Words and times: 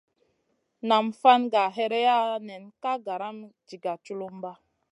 Nam 0.87 1.05
fan 1.21 1.41
gah 1.53 1.69
hèreya 1.77 2.17
nen 2.47 2.63
ka 2.81 2.93
garam 3.05 3.37
diga 3.67 3.93
tchulumba. 4.03 4.51